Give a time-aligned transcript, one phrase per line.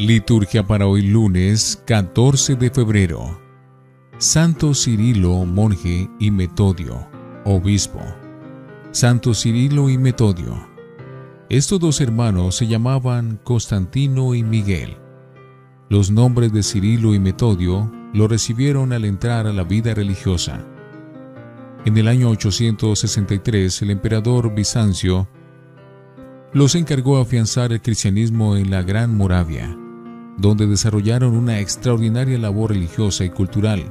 [0.00, 3.38] Liturgia para hoy lunes 14 de febrero.
[4.16, 7.06] Santo Cirilo, monje y Metodio,
[7.44, 8.00] obispo.
[8.92, 10.66] Santo Cirilo y Metodio.
[11.50, 14.96] Estos dos hermanos se llamaban Constantino y Miguel.
[15.90, 20.64] Los nombres de Cirilo y Metodio lo recibieron al entrar a la vida religiosa.
[21.84, 25.28] En el año 863 el emperador Bizancio
[26.54, 29.76] los encargó afianzar el cristianismo en la Gran Moravia,
[30.40, 33.84] donde desarrollaron una extraordinaria labor religiosa y cultural.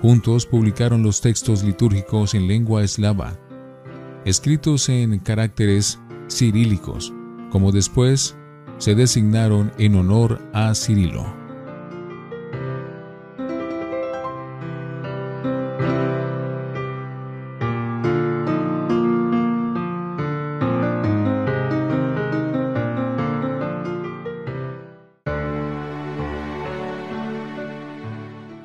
[0.00, 3.38] Juntos publicaron los textos litúrgicos en lengua eslava,
[4.24, 5.98] escritos en caracteres
[6.28, 7.12] cirílicos,
[7.50, 8.36] como después
[8.78, 11.45] se designaron en honor a Cirilo.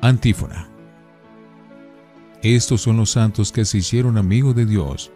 [0.04, 0.68] Antífona.
[2.42, 5.12] Estos son los santos que se hicieron amigos de Dios,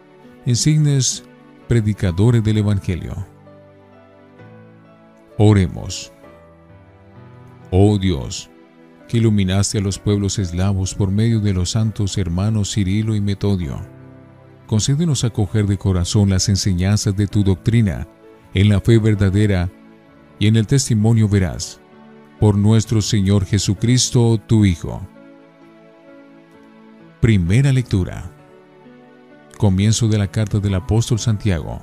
[0.46, 1.24] insignes
[1.66, 3.26] predicadores del Evangelio.
[5.38, 6.12] Oremos.
[7.72, 8.48] Oh Dios,
[9.08, 13.80] que iluminaste a los pueblos eslavos por medio de los santos hermanos Cirilo y Metodio,
[14.68, 18.06] concédenos acoger de corazón las enseñanzas de tu doctrina
[18.54, 19.68] en la fe verdadera
[20.38, 21.80] y en el testimonio veraz
[22.40, 25.00] por nuestro Señor Jesucristo, tu Hijo.
[27.20, 28.30] Primera lectura.
[29.56, 31.82] Comienzo de la carta del apóstol Santiago.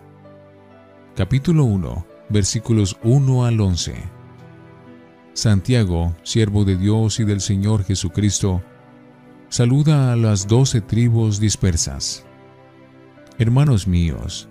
[1.16, 3.96] Capítulo 1, versículos 1 al 11.
[5.34, 8.62] Santiago, siervo de Dios y del Señor Jesucristo,
[9.50, 12.26] saluda a las doce tribus dispersas.
[13.40, 14.48] Hermanos míos,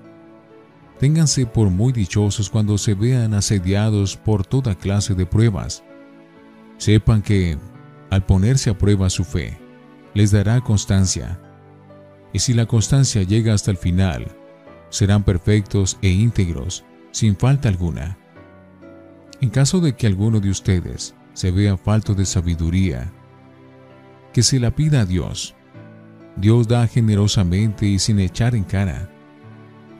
[0.99, 5.85] ténganse por muy dichosos cuando se vean asediados por toda clase de pruebas
[6.83, 7.57] Sepan que,
[8.11, 9.57] al ponerse a prueba su fe,
[10.15, 11.39] les dará constancia.
[12.33, 14.27] Y si la constancia llega hasta el final,
[14.91, 18.19] serán perfectos e íntegros, sin falta alguna.
[19.41, 23.13] En caso de que alguno de ustedes se vea falto de sabiduría,
[24.33, 25.55] que se la pida a Dios.
[26.35, 29.09] Dios da generosamente y sin echar en cara,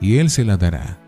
[0.01, 0.99] y Él se la dará.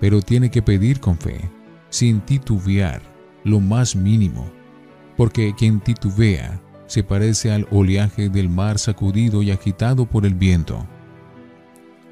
[0.00, 1.48] Pero tiene que pedir con fe,
[1.90, 3.00] sin titubear,
[3.44, 4.50] lo más mínimo
[5.20, 10.86] porque quien titubea se parece al oleaje del mar sacudido y agitado por el viento.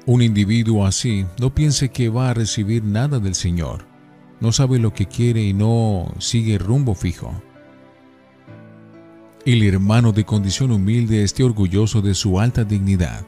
[0.05, 3.87] Un individuo así no piense que va a recibir nada del Señor,
[4.39, 7.33] no sabe lo que quiere y no sigue rumbo fijo.
[9.43, 13.25] El hermano de condición humilde esté orgulloso de su alta dignidad,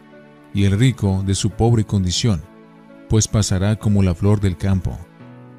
[0.53, 2.43] y el rico de su pobre condición,
[3.09, 4.95] pues pasará como la flor del campo.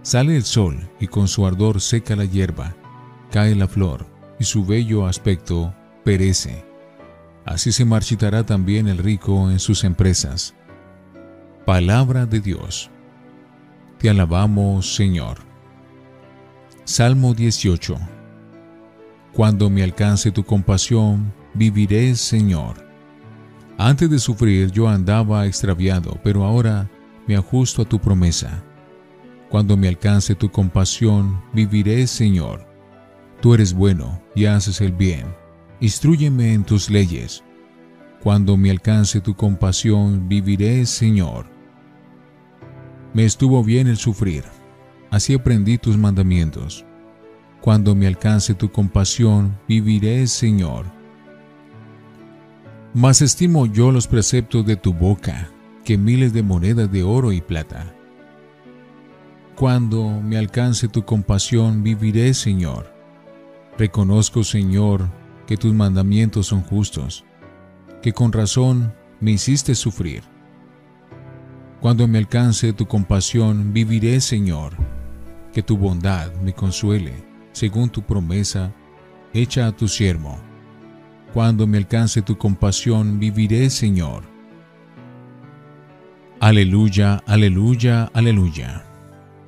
[0.03, 2.77] Sale el sol y con su ardor seca la hierba,
[3.32, 4.12] cae la flor,
[4.42, 5.72] y su bello aspecto
[6.03, 6.64] perece.
[7.44, 10.53] Así se marchitará también el rico en sus empresas.
[11.64, 12.91] Palabra de Dios.
[13.98, 15.38] Te alabamos, Señor.
[16.82, 17.97] Salmo 18.
[19.32, 22.84] Cuando me alcance tu compasión, viviré, Señor.
[23.78, 26.91] Antes de sufrir yo andaba extraviado, pero ahora
[27.28, 28.64] me ajusto a tu promesa.
[29.50, 32.72] Cuando me alcance tu compasión, viviré, Señor.
[33.42, 35.26] Tú eres bueno y haces el bien.
[35.80, 37.42] Instruyeme en tus leyes.
[38.22, 41.47] Cuando me alcance tu compasión, viviré, Señor.
[43.12, 44.44] Me estuvo bien el sufrir.
[45.10, 46.84] Así aprendí tus mandamientos.
[47.60, 50.86] Cuando me alcance tu compasión, viviré, Señor.
[52.94, 55.50] Mas estimo yo los preceptos de tu boca
[55.84, 57.92] que miles de monedas de oro y plata.
[59.56, 62.91] Cuando me alcance tu compasión, viviré, Señor.
[63.78, 65.09] Reconozco, Señor,
[65.47, 67.25] que tus mandamientos son justos,
[68.02, 70.23] que con razón me hiciste sufrir.
[71.81, 74.75] Cuando me alcance tu compasión, viviré, Señor,
[75.52, 77.14] que tu bondad me consuele,
[77.52, 78.73] según tu promesa,
[79.32, 80.38] hecha a tu siervo.
[81.32, 84.23] Cuando me alcance tu compasión, viviré, Señor.
[86.41, 88.85] Aleluya, aleluya, aleluya.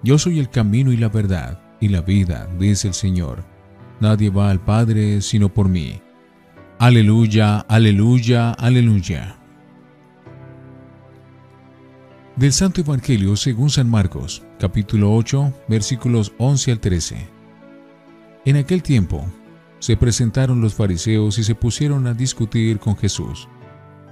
[0.03, 3.54] Yo soy el camino y la verdad y la vida, dice el Señor.
[4.01, 6.01] Nadie va al Padre sino por mí.
[6.79, 9.37] Aleluya, aleluya, aleluya.
[12.37, 17.29] Del Santo Evangelio según San Marcos, capítulo 8, versículos 11 al 13.
[18.45, 19.25] En aquel tiempo,
[19.79, 23.49] se presentaron los fariseos y se pusieron a discutir con Jesús,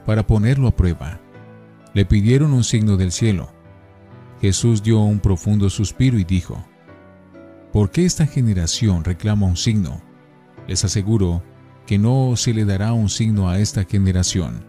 [0.07, 1.21] para ponerlo a prueba.
[1.95, 3.51] Le pidieron un signo del cielo.
[4.41, 6.65] Jesús dio un profundo suspiro y dijo,
[7.73, 10.03] ¿Por qué esta generación reclama un signo?
[10.69, 11.43] Les aseguro
[11.87, 14.65] que no se le dará un signo a esta generación.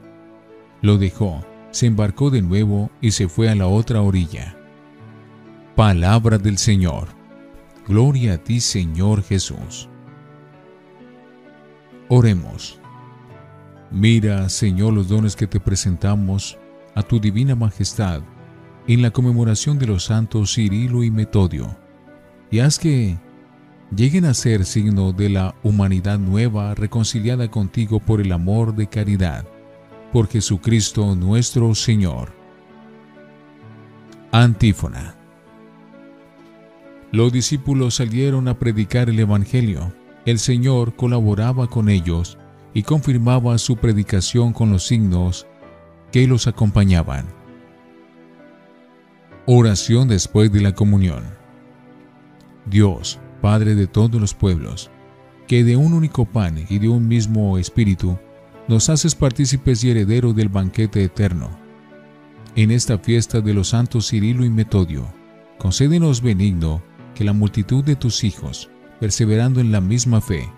[0.82, 4.56] Lo dejó, se embarcó de nuevo y se fue a la otra orilla.
[5.76, 7.10] Palabra del Señor.
[7.88, 9.90] Gloria a ti, Señor Jesús.
[12.08, 12.80] Oremos.
[13.92, 16.58] Mira, Señor, los dones que te presentamos
[16.96, 18.22] a tu divina majestad
[18.88, 21.76] en la conmemoración de los santos Cirilo y Metodio,
[22.54, 23.18] y haz que
[23.96, 29.44] lleguen a ser signo de la humanidad nueva reconciliada contigo por el amor de caridad,
[30.12, 32.32] por Jesucristo nuestro Señor.
[34.32, 35.16] Antífona.
[37.12, 39.92] Los discípulos salieron a predicar el Evangelio.
[40.28, 42.38] El Señor colaboraba con ellos
[42.76, 45.48] y confirmaba su predicación con los signos
[46.12, 47.26] que los acompañaban.
[49.48, 51.43] Oración después de la comunión.
[52.66, 54.90] Dios, Padre de todos los pueblos,
[55.48, 58.18] que de un único pan y de un mismo espíritu
[58.68, 61.50] nos haces partícipes y herederos del banquete eterno.
[62.56, 65.12] En esta fiesta de los santos Cirilo y Metodio,
[65.58, 66.82] concédenos benigno
[67.16, 68.70] que la multitud de tus hijos,
[69.00, 70.50] perseverando en la misma fe,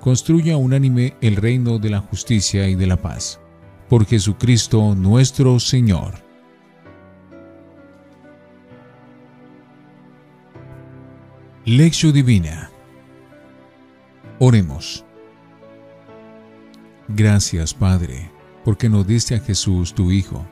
[0.00, 3.40] construya unánime el reino de la justicia y de la paz.
[3.88, 6.31] Por Jesucristo nuestro Señor.
[11.64, 12.72] Lección Divina.
[14.40, 15.04] Oremos.
[17.06, 18.32] Gracias, Padre,
[18.64, 20.44] porque nos diste a Jesús, tu Hijo,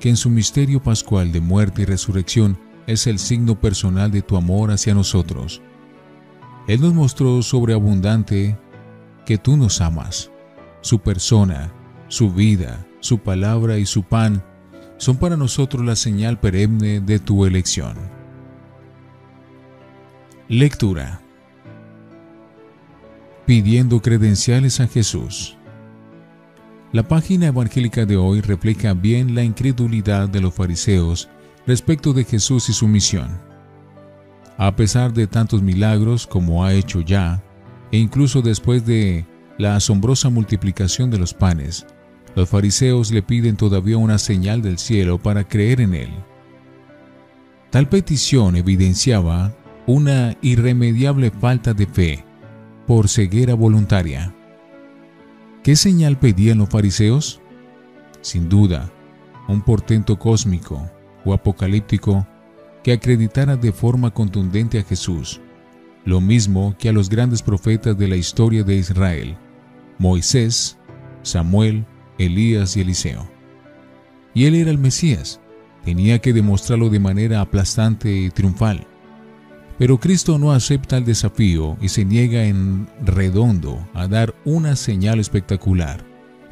[0.00, 2.58] que en su misterio pascual de muerte y resurrección
[2.88, 5.62] es el signo personal de tu amor hacia nosotros.
[6.66, 8.58] Él nos mostró sobreabundante
[9.24, 10.32] que tú nos amas.
[10.80, 11.72] Su persona,
[12.08, 14.42] su vida, su palabra y su pan
[14.96, 18.11] son para nosotros la señal perenne de tu elección.
[20.54, 21.18] Lectura.
[23.46, 25.56] Pidiendo credenciales a Jesús.
[26.92, 31.30] La página evangélica de hoy replica bien la incredulidad de los fariseos
[31.66, 33.30] respecto de Jesús y su misión.
[34.58, 37.42] A pesar de tantos milagros como ha hecho ya,
[37.90, 39.24] e incluso después de
[39.56, 41.86] la asombrosa multiplicación de los panes,
[42.36, 46.10] los fariseos le piden todavía una señal del cielo para creer en él.
[47.70, 49.54] Tal petición evidenciaba
[49.86, 52.24] una irremediable falta de fe
[52.86, 54.34] por ceguera voluntaria.
[55.62, 57.40] ¿Qué señal pedían los fariseos?
[58.20, 58.92] Sin duda,
[59.48, 60.90] un portento cósmico
[61.24, 62.26] o apocalíptico
[62.82, 65.40] que acreditara de forma contundente a Jesús,
[66.04, 69.36] lo mismo que a los grandes profetas de la historia de Israel,
[69.98, 70.78] Moisés,
[71.22, 71.84] Samuel,
[72.18, 73.28] Elías y Eliseo.
[74.34, 75.40] Y él era el Mesías,
[75.84, 78.86] tenía que demostrarlo de manera aplastante y triunfal.
[79.82, 85.18] Pero Cristo no acepta el desafío y se niega en redondo a dar una señal
[85.18, 86.04] espectacular,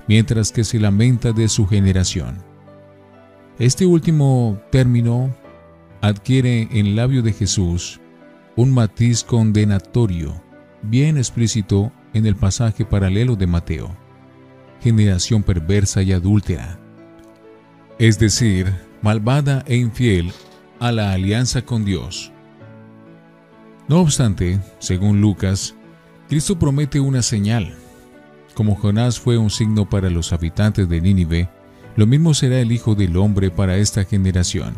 [0.09, 2.43] mientras que se lamenta de su generación.
[3.61, 5.33] Este último término
[6.01, 8.01] adquiere en labio de Jesús
[8.57, 10.43] un matiz condenatorio
[10.83, 13.97] bien explícito en el pasaje paralelo de Mateo.
[14.83, 16.81] Generación perversa y adúltera.
[18.01, 20.33] Es decir, malvada e infiel
[20.81, 22.33] a la alianza con Dios.
[23.91, 25.75] No obstante, según Lucas,
[26.29, 27.75] Cristo promete una señal.
[28.55, 31.49] Como Jonás fue un signo para los habitantes de Nínive,
[31.97, 34.75] lo mismo será el Hijo del Hombre para esta generación.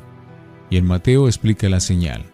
[0.70, 2.24] Y en Mateo explica la señal.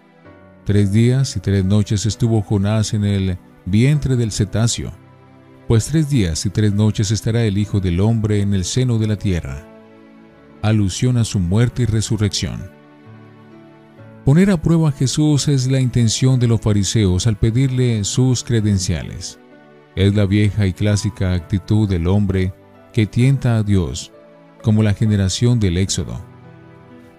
[0.64, 4.92] Tres días y tres noches estuvo Jonás en el vientre del cetáceo,
[5.66, 9.08] pues tres días y tres noches estará el Hijo del Hombre en el seno de
[9.08, 9.66] la tierra.
[10.62, 12.77] Alusión a su muerte y resurrección.
[14.28, 19.40] Poner a prueba a Jesús es la intención de los fariseos al pedirle sus credenciales.
[19.96, 22.52] Es la vieja y clásica actitud del hombre
[22.92, 24.12] que tienta a Dios,
[24.62, 26.20] como la generación del Éxodo.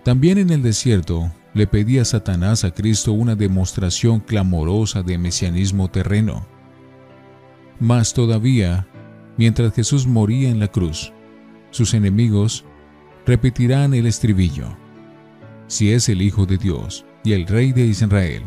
[0.03, 6.45] También en el desierto le pedía Satanás a Cristo una demostración clamorosa de mesianismo terreno.
[7.79, 8.87] Mas todavía,
[9.35, 11.11] mientras Jesús moría en la cruz,
[11.71, 12.65] sus enemigos
[13.25, 14.77] repetirán el estribillo
[15.69, 18.41] si es el Hijo de Dios y el Rey de Israel,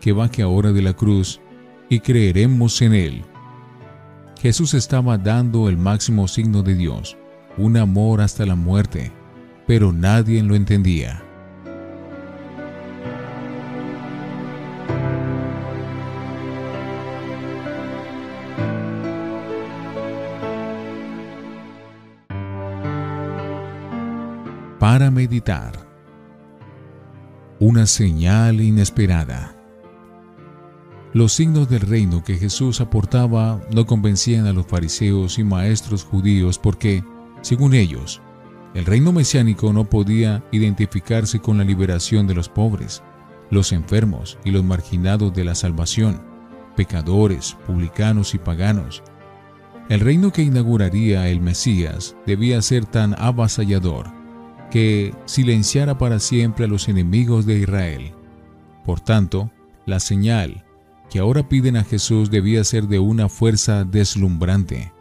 [0.00, 1.40] que baje ahora de la cruz
[1.88, 3.24] y creeremos en él.
[4.40, 7.16] Jesús estaba dando el máximo signo de Dios,
[7.58, 9.12] un amor hasta la muerte,
[9.66, 11.22] pero nadie lo entendía.
[24.78, 25.89] Para meditar
[27.60, 29.54] una señal inesperada.
[31.12, 36.58] Los signos del reino que Jesús aportaba no convencían a los fariseos y maestros judíos
[36.58, 37.04] porque,
[37.42, 38.22] según ellos,
[38.72, 43.02] el reino mesiánico no podía identificarse con la liberación de los pobres,
[43.50, 46.22] los enfermos y los marginados de la salvación,
[46.76, 49.02] pecadores, publicanos y paganos.
[49.90, 54.19] El reino que inauguraría el Mesías debía ser tan avasallador
[54.70, 58.12] que silenciara para siempre a los enemigos de Israel.
[58.84, 59.50] Por tanto,
[59.86, 60.64] la señal
[61.10, 64.92] que ahora piden a Jesús debía ser de una fuerza deslumbrante.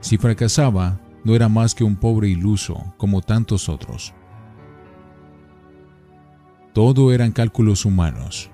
[0.00, 4.12] Si fracasaba, no era más que un pobre iluso como tantos otros.
[6.72, 8.50] Todo eran cálculos humanos.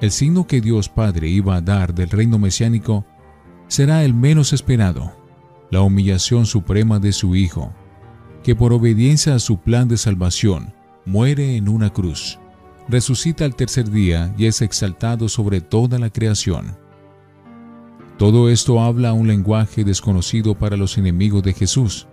[0.00, 3.04] El signo que Dios Padre iba a dar del reino mesiánico
[3.68, 5.16] será el menos esperado,
[5.70, 7.72] la humillación suprema de su Hijo,
[8.42, 12.38] que por obediencia a su plan de salvación muere en una cruz
[12.88, 16.76] resucita al tercer día y es exaltado sobre toda la creación.
[18.18, 22.06] Todo esto habla un lenguaje desconocido para los enemigos de Jesús.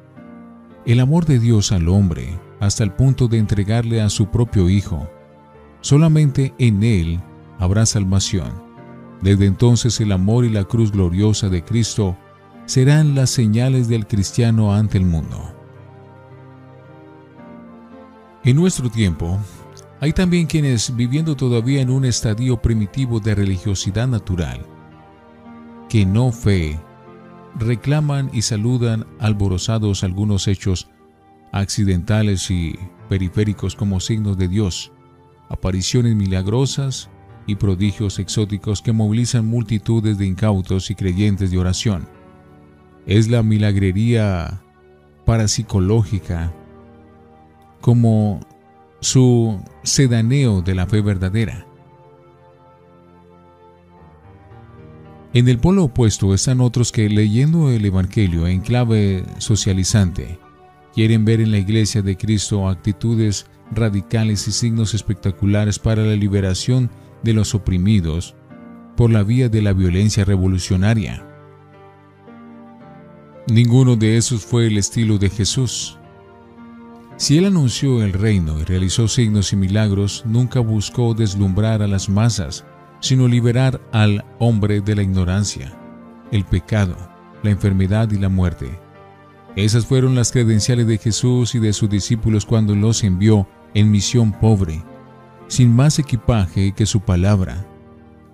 [0.86, 5.10] El amor de Dios al hombre, hasta el punto de entregarle a su propio Hijo.
[5.82, 7.20] Solamente en Él
[7.60, 8.64] habrá salvación.
[9.22, 12.18] Desde entonces el amor y la cruz gloriosa de Cristo
[12.66, 15.59] serán las señales del cristiano ante el mundo.
[18.46, 19.38] En nuestro tiempo,
[20.00, 24.66] hay también quienes, viviendo todavía en un estadio primitivo de religiosidad natural,
[25.90, 26.80] que no fe,
[27.56, 30.90] reclaman y saludan alborozados algunos hechos
[31.52, 32.80] accidentales y
[33.10, 34.94] periféricos como signos de Dios,
[35.50, 37.10] apariciones milagrosas
[37.46, 42.08] y prodigios exóticos que movilizan multitudes de incautos y creyentes de oración.
[43.06, 44.62] Es la milagrería
[45.26, 46.54] parapsicológica
[47.82, 48.40] como
[49.00, 51.66] su sedaneo de la fe verdadera.
[55.32, 60.40] En el polo opuesto están otros que, leyendo el Evangelio en clave socializante,
[60.96, 66.90] quieren ver en la iglesia de Cristo actitudes radicales y signos espectaculares para la liberación
[67.22, 68.36] de los oprimidos
[68.98, 71.24] por la vía de la violencia revolucionaria.
[73.48, 75.99] Ninguno de esos fue el estilo de Jesús.
[77.20, 82.08] Si él anunció el reino y realizó signos y milagros, nunca buscó deslumbrar a las
[82.08, 82.64] masas,
[83.02, 85.78] sino liberar al hombre de la ignorancia,
[86.32, 86.96] el pecado,
[87.44, 88.80] la enfermedad y la muerte.
[89.58, 94.32] Esas fueron las credenciales de Jesús y de sus discípulos cuando los envió en misión
[94.32, 94.82] pobre,
[95.50, 97.68] sin más equipaje que su palabra.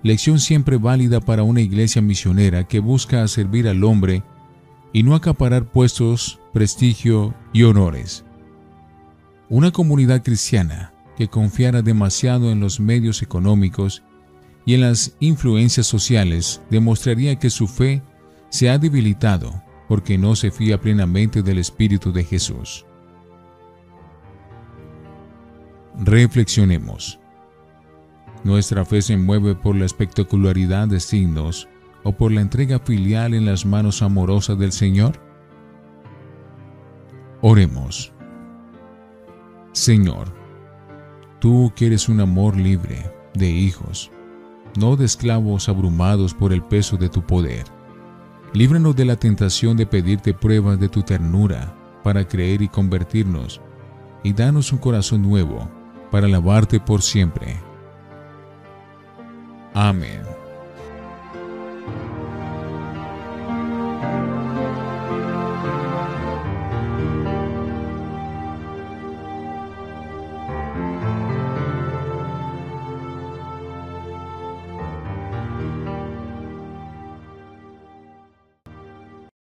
[0.04, 4.22] Lección siempre válida para una iglesia misionera que busca servir al hombre
[4.94, 8.25] y no acaparar puestos, prestigio y honores.
[9.50, 14.04] Una comunidad cristiana que confiara demasiado en los medios económicos
[14.66, 18.02] y en las influencias sociales demostraría que su fe
[18.50, 22.88] se ha debilitado porque no se fía plenamente del Espíritu de Jesús.
[26.04, 27.20] Reflexionemos.
[28.44, 31.68] ¿Nuestra fe se mueve por la espectacularidad de signos
[32.04, 35.20] o por la entrega filial en las manos amorosas del Señor?
[37.42, 38.15] Oremos.
[39.76, 40.34] Señor,
[41.40, 44.10] tú quieres un amor libre de hijos,
[44.80, 47.66] no de esclavos abrumados por el peso de tu poder.
[48.54, 53.60] Líbranos de la tentación de pedirte pruebas de tu ternura para creer y convertirnos,
[54.24, 55.70] y danos un corazón nuevo
[56.10, 57.60] para alabarte por siempre.
[59.74, 60.22] Amén.